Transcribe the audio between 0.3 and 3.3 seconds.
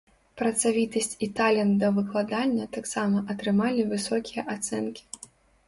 Працавітасць і талент да выкладання таксама